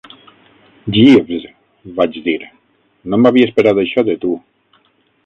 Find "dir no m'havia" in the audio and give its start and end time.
2.29-3.49